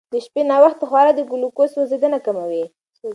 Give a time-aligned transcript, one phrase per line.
[0.13, 2.63] د شپې ناوخته خورا د ګلوکوز سوځېدنه کموي.